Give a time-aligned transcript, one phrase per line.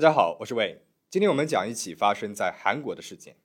[0.00, 0.80] 大家好，我是魏。
[1.10, 3.36] 今天我们讲一起发生在韩国的事件。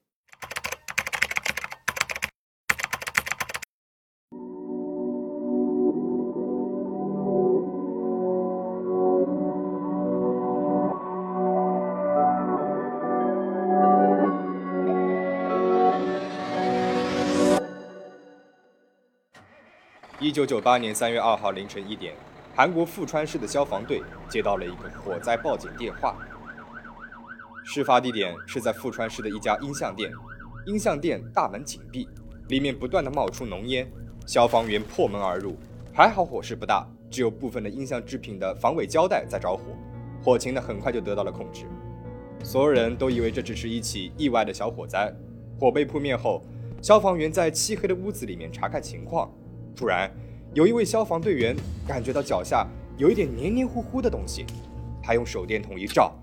[20.22, 22.16] 一九九八年三月二号凌晨一点，
[22.56, 26.16] 韩国富川市的消防队接到了一个火灾报警电话。
[27.68, 30.12] 事发地点是在富川市的一家音像店，
[30.68, 32.08] 音像店大门紧闭，
[32.48, 33.92] 里面不断的冒出浓烟，
[34.28, 35.58] 消防员破门而入，
[35.92, 39.64] 还好火势不大，只有部分的音像制品的防伪胶带在着火，
[40.24, 41.66] 火情呢很快就得到了控制，
[42.44, 45.12] 所有人都以为这只是一起意外的小火灾。
[45.60, 46.44] 火被扑灭后，
[46.84, 49.34] 消防员在漆黑的屋子里面查看情况，
[49.76, 50.10] 突然
[50.54, 51.56] 有一位消防队员
[51.88, 54.46] 感觉到脚下有一点黏黏糊糊的东西，
[55.02, 56.14] 他用手电筒一照。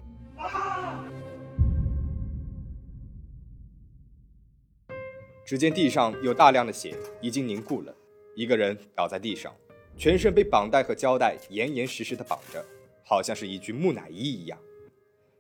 [5.53, 7.95] 只见地上有大量的血，已经凝固了。
[8.35, 9.55] 一个人倒在地上，
[9.99, 12.65] 全身被绑带和胶带严严实实的绑着，
[13.05, 14.59] 好像是一具木乃伊一样。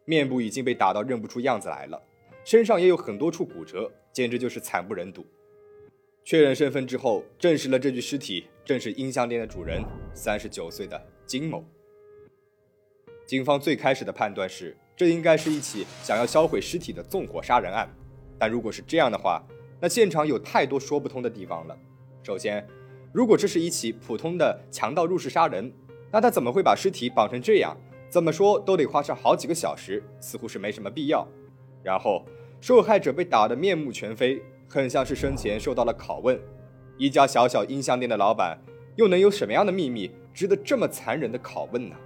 [0.04, 1.98] 面部已经被打到认不出样子来了，
[2.44, 5.24] 身上也有很多处骨折，简直就是惨不忍睹。
[6.22, 9.82] 确认身份之后，证实了这具尸体正是音像店的主人，
[10.12, 11.64] 三十九岁的金某。
[13.26, 17.88] 警方最开始的判断是，这应该是一起想要销毁尸体的纵火杀人案。
[18.38, 19.42] 但如果是这样的话，
[19.82, 21.76] 那现场有太多说不通的地方了。
[22.22, 22.64] 首先，
[23.12, 25.72] 如果这是一起普通的强盗入室杀人，
[26.12, 27.76] 那他怎么会把尸体绑成这样？
[28.08, 31.26] 怎么说都得花上好几个小时，似乎是没什么必要。
[31.82, 32.24] 然后，
[32.60, 36.40] 受害者被打得面目全非，很像是生前受到了拷问。
[36.96, 38.56] 一家小小音像店的老板，
[38.94, 41.96] 又能有什么样的秘密值得这么残忍的拷问呢？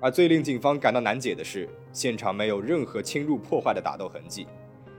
[0.00, 4.46] 而最令警方感到难解的是，现场没有任何侵入破坏的打斗痕迹。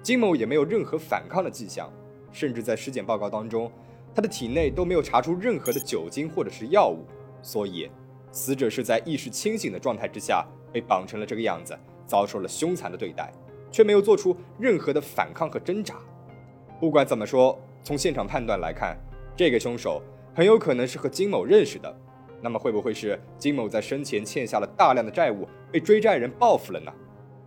[0.02, 1.92] 金某也没有任何反抗的迹象，
[2.32, 3.72] 甚至在尸检报告当中，
[4.16, 7.06] 他的体内都没有查出任何的酒精或者是药物，
[7.42, 7.90] 所以
[8.32, 13.32] 死者是在意识清醒的状态之下被绑成了这个样子，遭受了凶残的对待，
[13.72, 15.96] 却没有做出任何的反抗和挣扎。
[16.80, 18.98] 不管怎么说，从现场判断来看，
[19.36, 20.02] 这个凶手
[20.34, 21.96] 很有可能是和金某认识的。
[22.44, 26.92] 那么会不会是金某在生前欠下了大量的债务，被追债人报复了呢？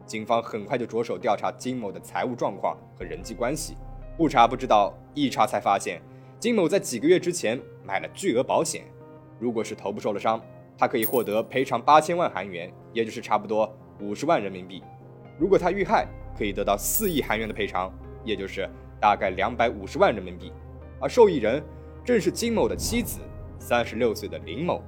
[0.07, 3.77] 警方很快就着手调查金某的财务状况和人际关系，
[4.17, 6.01] 不查不知道，一查才发现，
[6.39, 8.85] 金某在几个月之前买了巨额保险，
[9.39, 10.41] 如果是头部受了伤，
[10.77, 14.83] 他可以获得赔偿八千万韩元，也就是差不多五十万人民币；
[15.39, 17.91] 如果他遇害，可以得到四亿韩元的赔偿，
[18.25, 18.69] 也就是
[19.01, 20.53] 大概两百五十万人民币。
[21.01, 21.63] 而受益人
[22.05, 23.21] 正是金某的妻子，
[23.59, 24.83] 三十六岁的林某。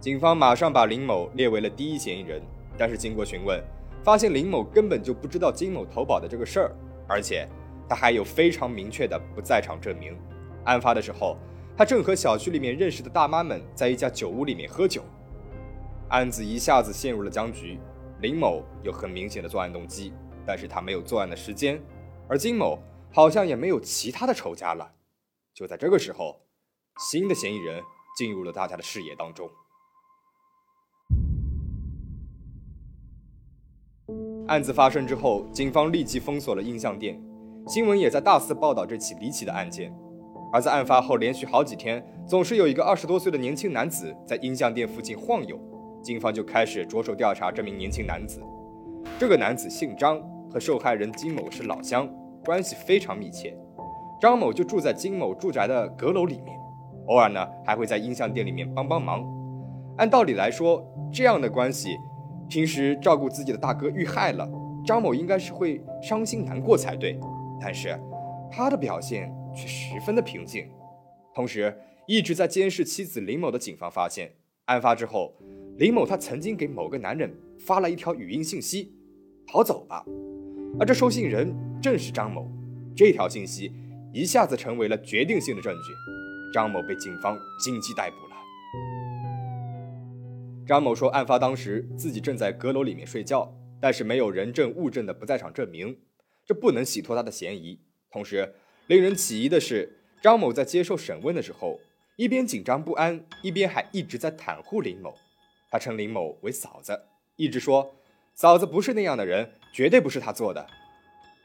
[0.00, 2.42] 警方马上把林某列为了第一嫌疑人，
[2.76, 3.62] 但是经过询问。
[4.04, 6.76] 发现林某根本就不知道金某投保的这个事儿，
[7.08, 7.48] 而且
[7.88, 10.14] 他还有非常明确的不在场证明。
[10.64, 11.38] 案发的时候，
[11.74, 15.02] 他正和小区里面认识的大妈们在一家酒屋里面喝酒。
[16.10, 17.80] 案子一下子陷入了僵局。
[18.20, 20.12] 林某有很明显的作案动机，
[20.46, 21.82] 但是他没有作案的时间，
[22.28, 22.78] 而金某
[23.12, 24.92] 好像也没有其他的仇家了。
[25.52, 26.40] 就在这个时候，
[27.10, 27.82] 新的嫌疑人
[28.16, 29.50] 进入了大家的视野当中。
[34.46, 37.18] 案子发生之后，警方立即封锁了音像店，
[37.66, 39.90] 新闻也在大肆报道这起离奇的案件。
[40.52, 45.58] 而在案发后连续好几天，总是有一个二十多岁的年轻男子在音像店附近晃悠，
[46.02, 48.42] 警方就开始着手调查这名年轻男子。
[49.18, 52.06] 这个男子姓张，和受害人金某是老乡，
[52.44, 53.56] 关系非常密切。
[54.20, 56.54] 张某就住在金某住宅的阁楼里面，
[57.06, 59.24] 偶尔呢还会在音像店里面帮帮忙。
[59.96, 61.96] 按道理来说，这样的关系。
[62.54, 64.48] 平时照顾自己的大哥遇害了，
[64.86, 67.18] 张某应该是会伤心难过才对，
[67.60, 67.98] 但是
[68.48, 70.70] 他的表现却十分的平静。
[71.34, 71.76] 同时，
[72.06, 74.30] 一直在监视妻子林某的警方发现，
[74.66, 75.34] 案发之后，
[75.78, 77.28] 林某他曾经给某个男人
[77.58, 78.94] 发了一条语音信息
[79.50, 80.04] ：“逃走吧。”
[80.78, 81.52] 而这收信人
[81.82, 82.48] 正是张某，
[82.94, 83.72] 这条信息
[84.12, 88.23] 一下子成为了决定性的证据，张某被警方紧急逮捕。
[90.66, 95.98] 张某说，案发当时自己正在阁楼里面睡觉，但是没有人证物证的不在场证明，
[96.46, 97.78] 这不能洗脱他的嫌疑。
[98.10, 98.54] 同时，
[98.86, 101.80] 令人起疑的是，张某在接受审问的时候，
[102.16, 105.14] 一边紧张不安，一边还一直在袒护林某。
[105.70, 106.98] 他称林某为嫂子，
[107.36, 107.94] 一直说
[108.34, 110.66] 嫂子不是那样的人，绝对不是他做的。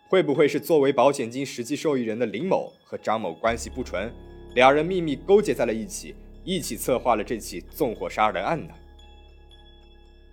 [0.08, 4.12] 会不会是作为保险金实际受益人的林某和张某关系不纯，
[4.56, 8.74] 两人秘密勾结在了一起，一起策划了这起纵火杀人案呢？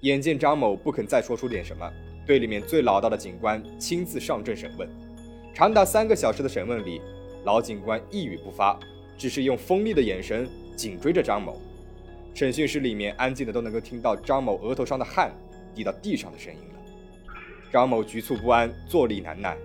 [0.06, 1.90] 眼见张某不肯再说出点什么，
[2.24, 4.88] 队里面最老道的警官亲自上阵审问。
[5.52, 7.00] 长达三个小时的审问里，
[7.44, 8.78] 老警官一语不发，
[9.18, 11.60] 只是用锋利的眼神紧追着张某。
[12.34, 15.32] 审讯室里面安静的都能够听到张某额头上的汗
[15.74, 17.24] 滴到地上的声音了。
[17.72, 19.56] 张某局促不安，坐立难耐。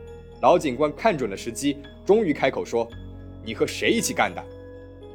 [0.42, 2.90] 老警官看准了时机，终于开口说
[3.46, 4.44] ：“你和谁一起干的？”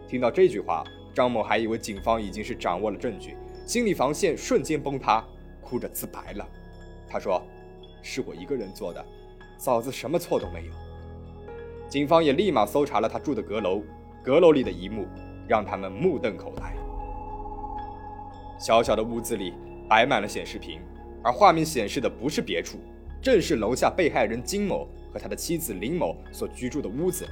[0.08, 3.34] 听到这句话，张某还以为警方已经是掌握了证据，
[3.66, 5.24] 心理防线瞬间崩塌，
[5.60, 6.48] 哭着自白了。
[7.08, 7.42] 他说
[8.00, 9.04] ：“是我一个人做的，
[9.58, 10.72] 嫂子什么错都没有。”
[11.90, 13.82] 警方也立马搜查了他住的阁楼，
[14.22, 15.04] 阁楼里的一幕
[15.48, 16.76] 让他们目瞪口呆。
[18.56, 19.52] 小小的屋子里
[19.88, 20.80] 摆满了显示屏，
[21.20, 22.78] 而画面显示的不是别处，
[23.20, 27.26] 正是楼下被害人金某和他的妻子林某所居住的屋子。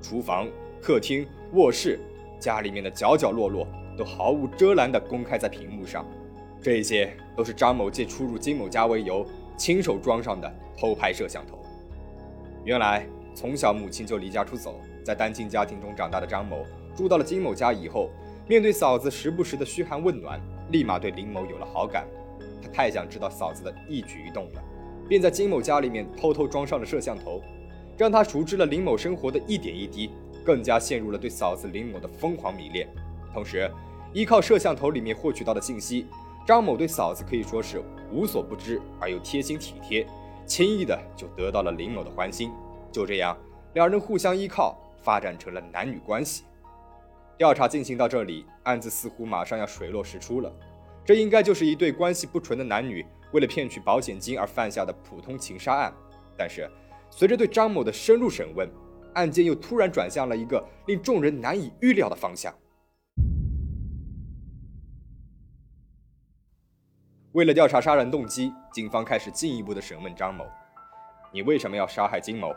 [0.00, 0.48] 厨房、
[0.80, 2.00] 客厅、卧室，
[2.40, 3.68] 家里面的角角落落
[3.98, 6.06] 都毫无遮拦地公开在屏幕上。
[6.62, 11.58] 这些都是张某借出入金某家为由，亲手装上的偷拍摄像头。
[12.64, 13.04] 原来，
[13.34, 16.64] 从小母亲就离家出走，在单亲家庭中长大的张某，
[16.96, 18.08] 住到了金某家以后。
[18.48, 20.40] 面对嫂子时不时的嘘寒问暖，
[20.70, 22.06] 立马对林某有了好感。
[22.62, 24.64] 他太想知道嫂子的一举一动了，
[25.06, 27.42] 便在金某家里面偷偷装上了摄像头，
[27.98, 30.10] 让他熟知了林某生活的一点一滴，
[30.42, 32.88] 更加陷入了对嫂子林某的疯狂迷恋。
[33.34, 33.70] 同时，
[34.12, 36.06] 依靠摄像头里面获取到的信息，
[36.46, 40.06] 张某对嫂子可以说是无所不知而又贴心体贴，
[40.46, 42.50] 轻易的就得到了林某的欢心。
[42.90, 43.36] 就这样，
[43.74, 46.44] 两人互相依靠，发展成了男女关系。
[47.36, 50.52] 调查进行到这里，案子似乎马上要水落石出了。
[51.04, 55.92] 这应该就是一对关系不纯的男女为了骗取保险金而犯下的普通情杀案。
[56.36, 56.68] 但是，
[57.10, 58.68] 随着对张某的深入审问，
[59.14, 62.52] 案件又突然转向了一个令众人难以预料的方向。
[67.32, 70.46] 为了调查杀人动机，警方开始进一步的审问张某
[71.30, 72.54] ：“你为什么要杀害金某？”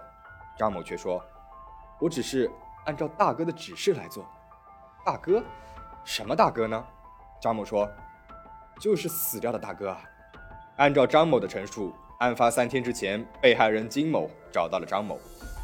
[0.57, 1.21] 张某却说
[2.00, 2.50] ：“我只是
[2.85, 4.25] 按照大哥的指示来做。”
[5.06, 5.44] 大哥，
[6.06, 6.85] 什么大哥呢？
[7.41, 7.89] 张某说
[8.79, 10.01] ：“就是死掉的大哥啊。”
[10.77, 15.19] 按照张某的陈述，案发三天之前，被害人金某找到了张某，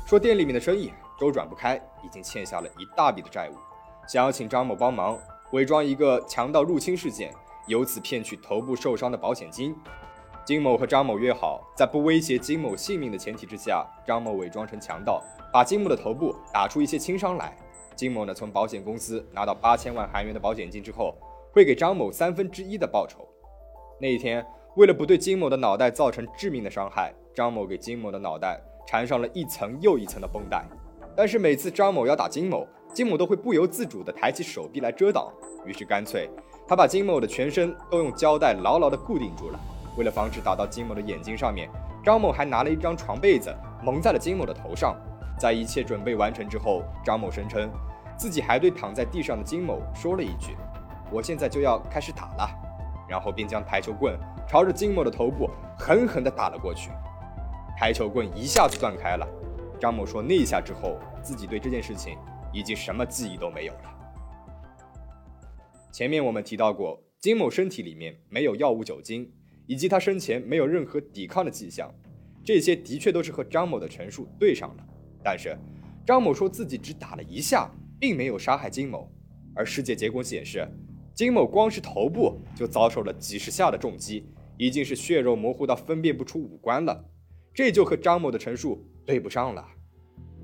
[0.06, 3.56] 说店里面的生意周转不开，已经欠下了一大笔的债务，
[4.06, 5.18] 想要请张某帮忙
[5.52, 7.34] 伪装一个强盗入侵事件，
[7.68, 9.76] 由此骗取头部受伤的保险金。
[10.44, 15.22] 金某和张某约好，在不威胁金某性命的前提之下，张某伪装成强盗，
[15.52, 17.56] 把金某的头部打出一些轻伤来。
[17.96, 21.14] 金某呢，从保险公司拿到八千万韩元的保险金之后，
[21.52, 23.28] 会给张某三分之一的报酬。
[24.00, 30.64] 那一天，为了不对金某的脑袋造成致命的伤害，张某给金某的脑袋缠上了一层又一层的绷带。
[31.16, 35.34] 但是每次张某要打金某，金某都会不由自主地抬起手臂来遮挡。
[35.66, 36.30] 于是干脆，
[36.68, 39.60] 他把金某的全身都用胶带牢牢地固定住了。
[39.96, 41.70] 为了防止打到金某的眼睛上面，
[42.04, 44.96] 张某还拿了一张床被子蒙在了金某的头上。
[45.40, 47.70] 在一切准备完成之后，张某声称。
[48.18, 50.58] 自己还对躺在地上的金某说了一句
[51.14, 52.50] ：“我现在就要开始打了。”
[53.08, 54.18] 然后便将台球棍
[54.48, 55.48] 朝着金某的头部
[55.78, 56.90] 狠狠地打了过去，
[57.78, 59.28] 台球棍一下子断开了。
[59.80, 62.18] 张某说：“那一下之后，自己对这件事情
[62.52, 63.94] 已经什么记忆都没有了。”
[65.98, 69.34] 前面我们提到过，金某身体里面没有药物、酒精，
[69.66, 71.92] 以及他生前没有任何抵抗的迹象，
[72.46, 74.88] 这些的确都是和张某的陈述对上了。
[75.24, 75.58] 但是，
[76.06, 77.68] 张某说自己只打了一下。
[78.00, 79.12] 并没有杀害金某，
[79.56, 80.70] 而尸检结果显示，
[81.16, 84.24] 金某光是头部就遭受了几十下的重击，
[84.56, 87.10] 已经是血肉模糊到分辨不出五官了，
[87.56, 89.68] 这就和张某的陈述对不上了。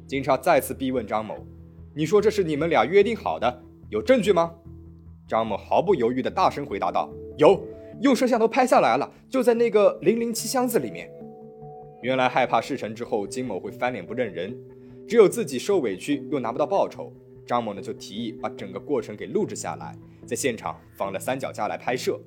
[0.08, 1.46] 警察再次逼问张某
[1.96, 4.56] ：“你说这是你们俩约定好的，有证据吗？”
[5.34, 7.60] 张某毫不犹豫地大声回答道：“有，
[8.02, 11.10] 用摄像头拍下来了，就在那个零零七箱子里面。”
[12.04, 14.56] 原来害怕事成之后金某会翻脸不认人，
[15.08, 17.12] 只有自己受委屈又拿不到报酬。
[17.48, 22.22] 张某呢就提议把整个过程给录制下来，在现场放了三脚架来拍摄。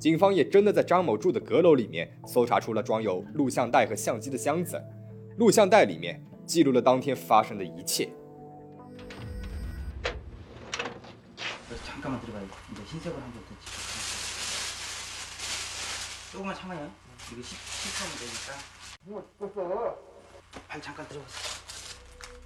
[0.00, 4.82] 警方也真的在张某住的阁楼里面搜查出了装有录像带和相机的箱子，
[5.36, 8.08] 录像带里面记录了当天发生的一切。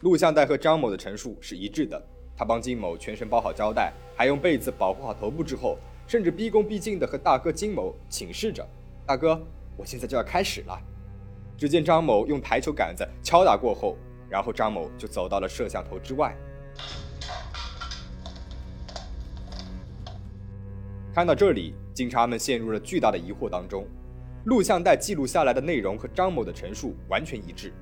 [0.01, 2.01] 录像带和张某的陈述是一致的，
[2.37, 8.67] 他帮金某全身包好胶带，还用被子保护好头部之后，甚至毕恭毕敬地和大哥金某请示着
[9.07, 9.41] ：“大哥，
[9.77, 10.79] 我现在就要开始了。”
[11.57, 13.97] 只见张某用台球杆子敲打过后，
[14.29, 16.37] 然后张某就走到了摄像头之外。
[21.16, 23.87] 看到这里，警察们陷入了巨大的疑惑当中。
[24.44, 27.73] 录像带记录下来的内容和张某的陈述完全一致。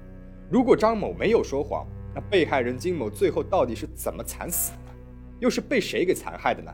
[0.48, 4.92] 如果张某没有说谎，那被害人金某最后到底是怎么惨死的？
[5.40, 6.72] 又是被谁给残害的呢？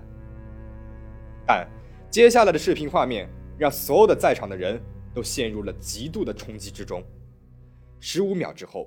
[1.47, 1.67] 但
[2.11, 3.27] 接下来的视频画面
[3.57, 4.79] 让所有的在场的人
[5.15, 7.03] 都陷入了极度的冲击之中。
[8.01, 8.87] 十五秒之后，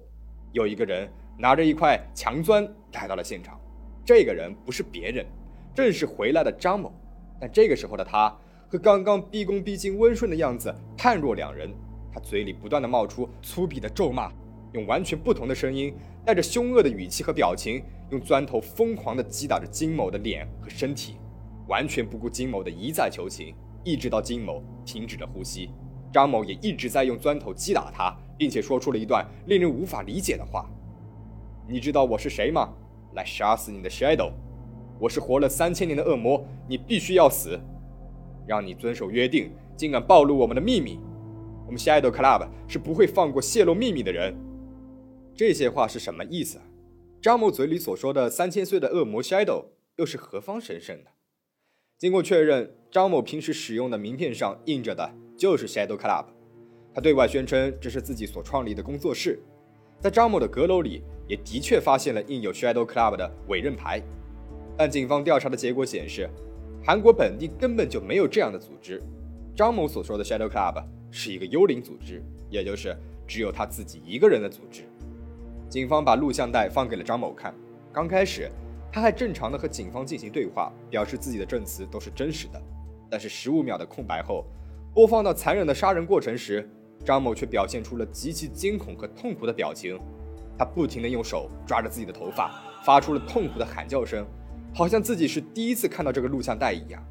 [0.52, 3.60] 有一个人拿着一块墙砖来到了现场。
[4.06, 5.26] 这个人不是别人，
[5.74, 6.94] 正是回来的张某。
[7.44, 8.34] 但这个时候的他。
[8.70, 11.70] 和刚刚毕恭毕敬、温顺的样子判若两人，
[12.10, 14.32] 他嘴里不断的冒出粗鄙的咒骂，
[14.72, 15.94] 用完全不同的声音，
[16.26, 21.18] 带着凶恶的语气和表情，用砖头疯狂的击打着金某的脸和身体，
[21.68, 25.70] 完全不顾金某的一再求情，一直到金某停止了呼吸，
[26.14, 30.66] 张某也一直在用砖头击打他，并且说出了一段令人无法理解的话
[31.68, 32.74] ：“你知道我是谁吗？
[33.14, 34.32] 来杀死你的 Shadow，
[35.00, 37.60] 我是活了三千年的恶魔，你必须要死。”
[38.46, 41.00] 让你遵守约定，竟敢暴露我们的秘密！
[41.66, 44.36] 我们 Shadow Club 是不会放过泄露秘密的人。
[45.34, 46.60] 这些话是什么意思？
[47.22, 51.12] 张某嘴里所说的三千岁的恶魔 Shadow 又是何方神圣的？
[51.98, 56.26] 经过确认，张某平时使用的名片上印着的就是 Shadow Club。
[56.94, 59.42] 他对外宣称这是自己所创立的工作室。
[60.02, 64.02] 在张某的阁楼里，也的确发现了印有 Shadow Club 的委任牌。
[64.78, 66.30] 但警方调查的结果显示。
[66.86, 69.02] 韩国本地根本就没有这样的组织。
[69.56, 72.94] 张某所说的 Shadow Club 是一个幽灵组织，也就是
[73.26, 74.84] 只有他自己一个人的组织。
[75.70, 77.56] 警方把录像带放给了张某看，
[77.94, 78.52] 刚开始
[78.92, 82.62] 他还正常的和警方进行对话，表示自己的证词都是真实的。
[83.10, 84.46] 但是十五秒的空白后，
[84.94, 86.70] 播放到残忍的杀人过程时，
[87.06, 89.98] 张某却表现出了极其惊恐和痛苦的表情。
[90.58, 92.52] 他不停地用手抓着自己的头发，
[92.84, 94.28] 发出了痛苦的喊叫声。
[94.76, 97.04] 好像自己是第一次看到这个录像带一样。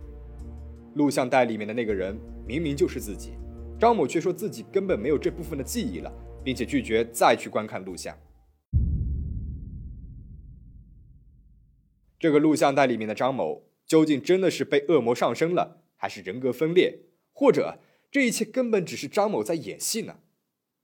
[0.96, 3.34] 录像带里面的那个人明明就是自己，
[3.78, 6.12] 张某却说自己根本没有这部分的记忆了，
[6.44, 8.18] 并且拒绝再去观看录像。
[12.18, 17.00] 这个录像带里面的张某究竟真的是被恶魔上身了，还是人格分裂，
[17.32, 17.78] 或者
[18.10, 20.16] 这一切根本只是张某在演戏呢？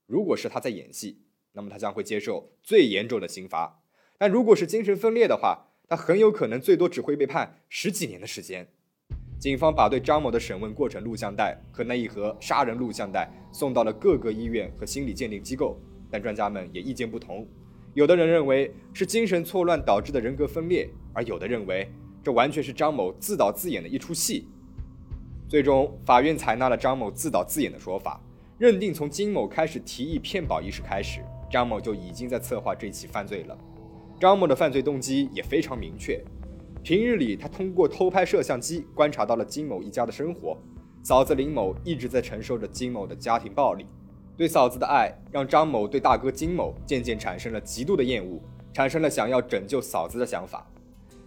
[0.07, 3.83] 如果是他在演戏，那么他将会接受最严重的刑罚；
[4.17, 8.69] 但如果是精神分裂的话，他很有可能最多只会被判十几年的时间。
[9.39, 15.81] 警方把对张某的审问过程录像带和那一盒杀人录像带送到了各个医院和心理鉴定机构，
[16.11, 17.49] 但专家们也意见不同。
[17.95, 21.91] 有的人认为是精神错乱导致的人格分裂，而有的认为
[22.23, 24.47] 这完全是张某自导自演的一出戏。
[25.49, 28.21] 最终，法院采纳了张某自导自演的说法，
[28.59, 33.57] 认定从金某开始提议骗保一事开始，张某就已经在策划这起犯罪了。
[34.21, 36.21] 张某的犯罪动机也非常明确。
[36.83, 40.59] 平日里，他通过偷拍摄像机观察到了金某一家的生活。
[41.05, 43.87] 嫂子林某一直在承受着金某的家庭暴力，
[44.37, 48.41] 对嫂子的爱让张某对大哥金某渐渐产生了极度的厌恶，
[48.73, 50.67] 产生了想要拯救嫂子的想法。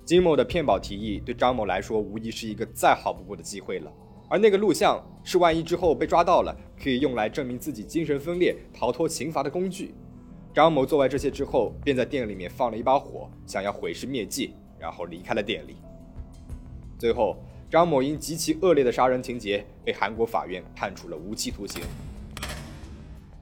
[0.03, 3.89] 金某的骗保提议对张某来说无疑是一个再好不过的机会了。
[4.29, 9.93] 而那个录像是万一之后被抓到了，可以用来证明自己精神分裂、逃脱刑罚的工具。
[10.53, 15.77] 张某做完这些之后，便在店里面放了一把火，想要毁尸灭迹，然后离开了店里。
[16.99, 17.37] 最后，
[17.69, 21.81] 张某因极其恶劣的杀人情节，被韩国法院判处了无期徒刑。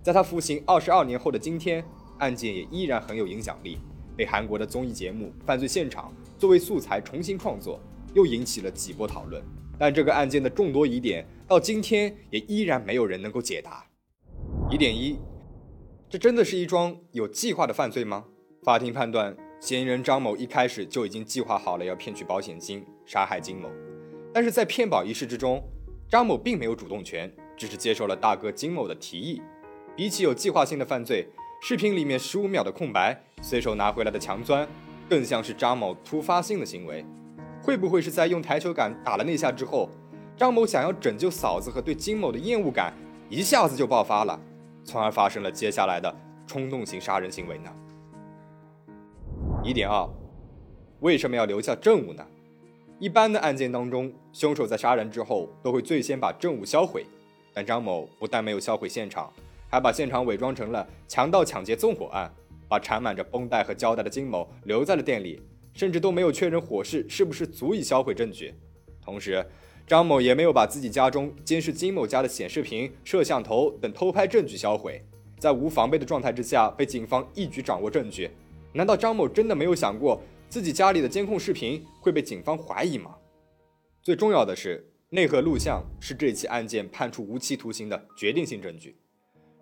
[0.03, 1.83] 在他服刑二十二年后的今天，
[2.19, 3.79] 案件也依然很有影响力，
[4.15, 7.79] 被韩国的综艺节目《犯罪现场》作为素材重新创作，
[8.13, 9.43] 又引起了几波讨论。
[9.79, 13.83] 但这个案件的众多疑点，到今天也依然没有人能够解答。
[14.69, 15.17] 疑点一。
[16.11, 18.25] 这真的是一桩有计划的犯罪吗？
[18.63, 23.69] 法庭判断，嫌疑人张某一开始就已经计划好了要骗取保险金，杀害金某。
[24.33, 25.63] 但是在骗保一事之中，
[26.09, 29.39] 张某并没有主动权，只是接受了大哥金某的提议。
[29.95, 31.27] 比起有计划性的犯罪，
[31.61, 34.67] 视频里面十五秒的空白，随手拿回来的墙砖，
[35.07, 37.05] 更像是张某突发性的行为。
[37.61, 39.87] 会不会是在用台球杆打了那下之后，
[40.35, 42.95] 张某想要拯救嫂子和对金某的厌恶感
[43.29, 44.41] 一下子就爆发了？
[44.83, 46.13] 从而发生了接下来的
[46.47, 47.71] 冲动型杀人行为呢？
[49.63, 50.09] 疑点二：
[51.01, 52.25] 为什么要留下证物呢？
[52.97, 57.05] 一般的案件当中，凶手在杀人之后都会最先把证物销毁，
[57.53, 59.31] 但张某不但没有销毁现场，
[59.69, 62.33] 还把现场伪装成了强盗抢劫纵火案，
[62.67, 65.41] 把缠满着绷带和胶带的金某留在了店里，
[65.73, 68.53] 甚至都没有确认火势是不是足以销毁证据，
[69.01, 69.45] 同时。
[69.89, 75.03] 张某也没有把自己家中监视金某家的显示屏、摄像头等偷拍证据销毁，
[75.39, 78.29] 在无防备的状态之下被警方一举掌握证据。
[78.71, 83.15] 难道张某真的没有想过自己家里的监控视频会被警方怀疑吗？
[84.03, 88.95] 最重要的是，内核录像是这起案件判处无期徒刑的决定性证据。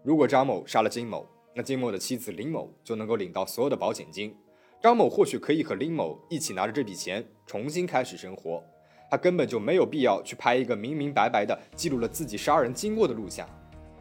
[0.04, 4.36] 如果张某杀了金某，那金某的妻子林某就能够领到所有的保险金。
[4.84, 8.62] 张某或许可以和林某一起拿着这笔钱重新开始生活，
[9.10, 13.48] 他根本就没有必要去拍一个明明白白的记录了自己杀人经过的录像。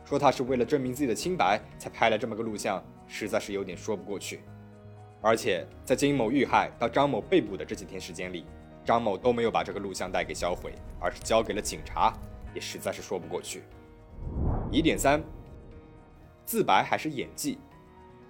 [0.05, 4.41] 说他是为了证明自己的清白才拍了这么个录像，实在是有点说不过去。
[5.21, 8.47] 而且在金某遇害到张某被捕的这几天时间里，
[8.85, 12.13] 张某都没有把这个录像带给销毁，而是交给了警察，
[12.55, 13.65] 也实在是说不过去。
[14.71, 15.21] 疑点三：
[16.45, 17.59] 自白还是演技？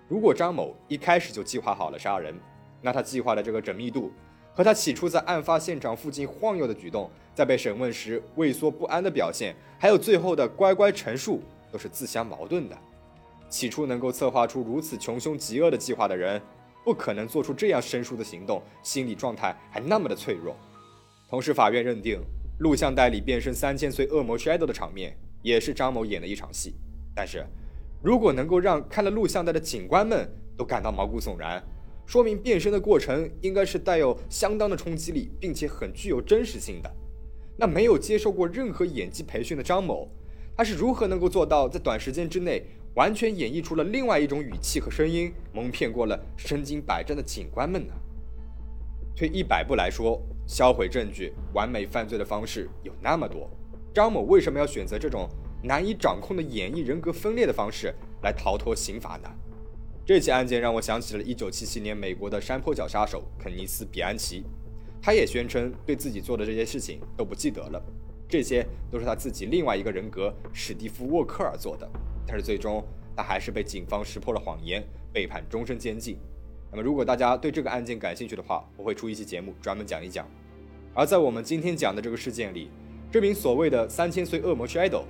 [0.09, 2.35] 如果张某一开始就计划好了杀人，
[2.81, 4.11] 那他计划的这个缜密度
[4.57, 12.79] 和他起初在案发现场附近晃悠的举动，在被审问时畏缩不安的表现，还有最后的乖乖陈述，都是自相矛盾的。
[13.51, 16.41] 起初能够策划出如此穷凶极恶的计划的人，
[16.83, 20.57] 不可能做出这样生疏的行动，心理状态还那么的脆弱。
[21.29, 22.19] 同时，法院认定
[22.61, 26.75] 录像带里变身三千岁恶魔 Shadow 的场面也是张某演的一场戏，
[27.15, 27.47] 但是。
[28.03, 31.61] 如果能够让看了录像带的警官们都感到毛骨悚然，
[32.07, 36.91] 说明变身的过程应该是带有相当的冲击力，并且很具有真实性的。
[37.59, 40.09] 那没有接受过任何演技培训的张某，
[40.57, 42.63] 他是如何能够做到在短时间之内
[42.95, 47.93] 完全演绎出了另外一种语气和声音，蒙骗过了身经百战的警官们呢？
[49.17, 53.51] 退一百步来说，销毁证据、完美犯罪的方式有那么多，
[53.93, 55.29] 张某为什么要选择这种？
[55.63, 59.29] 难以掌控的演绎人格分裂的方式来逃脱刑罚呢？
[60.07, 64.45] 这起案件让我想起了1977年美国的山坡脚杀手肯尼斯·比安奇，
[65.03, 67.83] 他也宣称对自己做的这些事情都不记得了，
[68.29, 71.91] 这些都是他自己另外一个人格史蒂夫·沃克尔做的。
[72.25, 72.81] 但是最终
[73.17, 74.81] 他还是被警方识破了谎言，
[75.13, 76.17] 被判终身监禁。
[76.71, 80.25] 那么如果大家对这个案件感兴趣的话，我会出一期节目专门讲一讲。
[80.95, 82.71] 而在我们今天讲的这个事件里，
[83.11, 85.03] 这名所谓的三千岁恶魔 Shadow。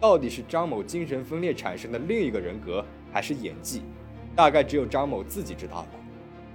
[0.00, 3.82] 到底是张某精神分裂产生的另一个人格，还是演技？
[4.36, 5.88] 大概只有张某自己知道了。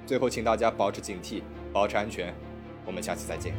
[0.06, 2.34] 最后，请大家保持警惕，保持安全。
[2.86, 3.54] 我们下期再见。